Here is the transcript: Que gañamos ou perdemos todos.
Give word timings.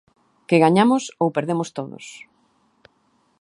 Que 0.47 0.57
gañamos 0.65 1.03
ou 1.21 1.27
perdemos 1.35 1.69
todos. 1.77 2.05